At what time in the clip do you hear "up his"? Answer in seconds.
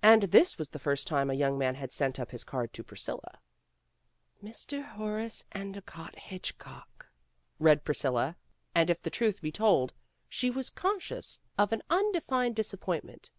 2.20-2.44